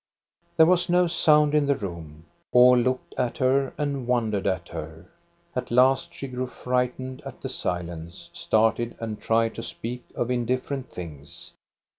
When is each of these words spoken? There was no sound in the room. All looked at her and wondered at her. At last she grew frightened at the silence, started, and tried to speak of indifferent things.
There 0.57 0.65
was 0.65 0.89
no 0.89 1.05
sound 1.05 1.53
in 1.53 1.67
the 1.67 1.75
room. 1.75 2.25
All 2.51 2.75
looked 2.75 3.13
at 3.19 3.37
her 3.37 3.71
and 3.77 4.07
wondered 4.07 4.47
at 4.47 4.69
her. 4.69 5.05
At 5.55 5.69
last 5.69 6.11
she 6.11 6.27
grew 6.27 6.47
frightened 6.47 7.21
at 7.23 7.39
the 7.41 7.49
silence, 7.49 8.31
started, 8.33 8.97
and 8.99 9.21
tried 9.21 9.53
to 9.53 9.61
speak 9.61 10.03
of 10.15 10.31
indifferent 10.31 10.89
things. 10.91 11.53